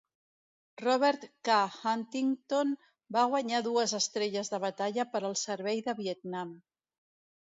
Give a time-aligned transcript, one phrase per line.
[0.83, 1.57] "Robert K.
[1.81, 2.71] Huntington"
[3.17, 6.55] va guanyar dues estrelles de batalla per al servei de Vietnam.